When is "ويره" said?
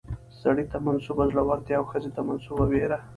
2.69-2.99